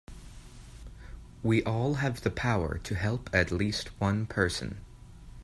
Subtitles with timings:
[1.43, 4.79] We all have the power to help at least one person.